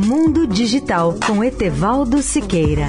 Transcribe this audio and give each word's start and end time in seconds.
Mundo 0.00 0.46
Digital 0.46 1.18
com 1.26 1.42
Etevaldo 1.42 2.22
Siqueira. 2.22 2.86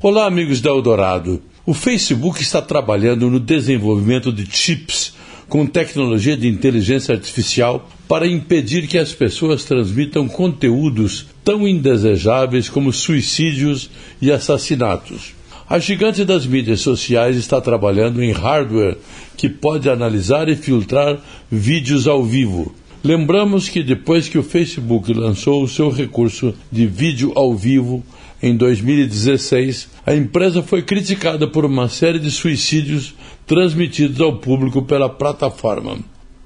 Olá, 0.00 0.26
amigos 0.26 0.60
da 0.60 0.70
Eldorado. 0.70 1.42
O 1.66 1.74
Facebook 1.74 2.40
está 2.40 2.62
trabalhando 2.62 3.28
no 3.28 3.40
desenvolvimento 3.40 4.32
de 4.32 4.46
chips 4.46 5.14
com 5.48 5.66
tecnologia 5.66 6.36
de 6.36 6.46
inteligência 6.46 7.12
artificial 7.12 7.88
para 8.06 8.28
impedir 8.28 8.86
que 8.86 8.96
as 8.96 9.12
pessoas 9.12 9.64
transmitam 9.64 10.28
conteúdos 10.28 11.26
tão 11.44 11.66
indesejáveis 11.66 12.68
como 12.68 12.92
suicídios 12.92 13.90
e 14.20 14.30
assassinatos. 14.30 15.41
A 15.72 15.78
gigante 15.78 16.22
das 16.22 16.44
mídias 16.44 16.82
sociais 16.82 17.34
está 17.34 17.58
trabalhando 17.58 18.22
em 18.22 18.30
hardware 18.30 18.98
que 19.38 19.48
pode 19.48 19.88
analisar 19.88 20.46
e 20.50 20.54
filtrar 20.54 21.18
vídeos 21.50 22.06
ao 22.06 22.22
vivo. 22.22 22.74
Lembramos 23.02 23.70
que 23.70 23.82
depois 23.82 24.28
que 24.28 24.36
o 24.36 24.42
Facebook 24.42 25.10
lançou 25.14 25.62
o 25.62 25.68
seu 25.68 25.88
recurso 25.88 26.54
de 26.70 26.86
vídeo 26.86 27.32
ao 27.34 27.56
vivo 27.56 28.04
em 28.42 28.54
2016, 28.54 29.88
a 30.04 30.14
empresa 30.14 30.62
foi 30.62 30.82
criticada 30.82 31.48
por 31.48 31.64
uma 31.64 31.88
série 31.88 32.18
de 32.18 32.30
suicídios 32.30 33.14
transmitidos 33.46 34.20
ao 34.20 34.36
público 34.36 34.82
pela 34.82 35.08
plataforma. 35.08 36.00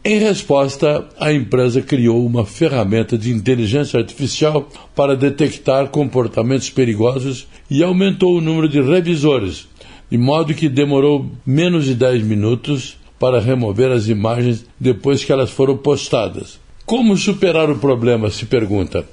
Em 0.09 0.21
resposta, 0.21 1.05
a 1.19 1.33
empresa 1.33 1.83
criou 1.83 2.25
uma 2.25 2.47
ferramenta 2.47 3.19
de 3.19 3.33
inteligência 3.33 3.99
artificial 3.99 4.69
para 4.95 5.17
detectar 5.17 5.89
comportamentos 5.89 6.71
perigosos 6.71 7.49
e 7.69 7.83
aumentou 7.83 8.37
o 8.37 8.41
número 8.41 8.69
de 8.69 8.81
revisores, 8.81 9.67
de 10.09 10.17
modo 10.17 10.55
que 10.55 10.69
demorou 10.69 11.29
menos 11.45 11.87
de 11.87 11.95
10 11.97 12.23
minutos 12.23 12.97
para 13.19 13.41
remover 13.41 13.91
as 13.91 14.07
imagens 14.07 14.65
depois 14.79 15.25
que 15.25 15.33
elas 15.33 15.51
foram 15.51 15.77
postadas. 15.77 16.61
Como 16.85 17.17
superar 17.17 17.69
o 17.69 17.77
problema? 17.77 18.31
se 18.31 18.47
pergunta. 18.47 19.05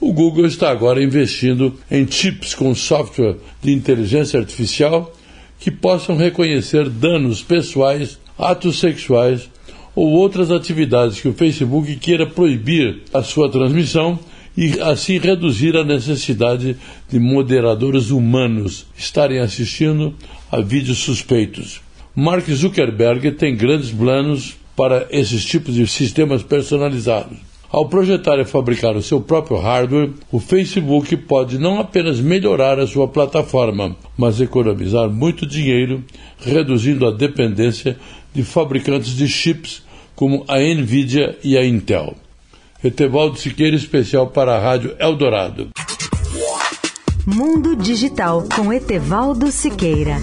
O 0.00 0.14
Google 0.14 0.46
está 0.46 0.70
agora 0.70 1.02
investindo 1.02 1.74
em 1.90 2.10
chips 2.10 2.54
com 2.54 2.74
software 2.74 3.36
de 3.60 3.70
inteligência 3.70 4.40
artificial 4.40 5.12
que 5.60 5.70
possam 5.70 6.16
reconhecer 6.16 6.88
danos 6.88 7.42
pessoais, 7.42 8.18
atos 8.38 8.78
sexuais 8.78 9.50
ou 9.98 10.10
outras 10.12 10.52
atividades 10.52 11.20
que 11.20 11.26
o 11.26 11.32
Facebook 11.32 11.96
queira 11.96 12.24
proibir 12.24 13.02
a 13.12 13.20
sua 13.20 13.50
transmissão 13.50 14.16
e 14.56 14.80
assim 14.80 15.18
reduzir 15.18 15.76
a 15.76 15.82
necessidade 15.82 16.76
de 17.08 17.18
moderadores 17.18 18.10
humanos 18.10 18.86
estarem 18.96 19.40
assistindo 19.40 20.14
a 20.52 20.60
vídeos 20.60 20.98
suspeitos. 20.98 21.80
Mark 22.14 22.48
Zuckerberg 22.48 23.32
tem 23.32 23.56
grandes 23.56 23.90
planos 23.90 24.54
para 24.76 25.08
esses 25.10 25.44
tipos 25.44 25.74
de 25.74 25.84
sistemas 25.88 26.44
personalizados. 26.44 27.36
Ao 27.68 27.88
projetar 27.88 28.38
e 28.38 28.44
fabricar 28.44 28.96
o 28.96 29.02
seu 29.02 29.20
próprio 29.20 29.58
hardware, 29.58 30.10
o 30.30 30.38
Facebook 30.38 31.16
pode 31.16 31.58
não 31.58 31.80
apenas 31.80 32.20
melhorar 32.20 32.78
a 32.78 32.86
sua 32.86 33.08
plataforma, 33.08 33.96
mas 34.16 34.40
economizar 34.40 35.10
muito 35.10 35.44
dinheiro, 35.44 36.04
reduzindo 36.38 37.04
a 37.04 37.10
dependência 37.10 37.98
de 38.32 38.44
fabricantes 38.44 39.16
de 39.16 39.26
chips 39.26 39.87
como 40.18 40.44
a 40.48 40.58
Nvidia 40.58 41.38
e 41.44 41.56
a 41.56 41.64
Intel. 41.64 42.16
Etevaldo 42.82 43.38
Siqueira, 43.38 43.76
especial 43.76 44.26
para 44.26 44.56
a 44.56 44.58
Rádio 44.58 44.96
Eldorado. 44.98 45.68
Mundo 47.24 47.76
Digital 47.76 48.44
com 48.52 48.72
Etevaldo 48.72 49.52
Siqueira. 49.52 50.16